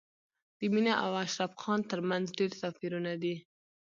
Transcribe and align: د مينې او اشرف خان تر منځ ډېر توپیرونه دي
د 0.59 0.61
مينې 0.73 0.93
او 1.03 1.09
اشرف 1.23 1.51
خان 1.61 1.79
تر 1.91 1.99
منځ 2.09 2.25
ډېر 2.37 2.51
توپیرونه 2.61 3.11
دي 3.23 3.35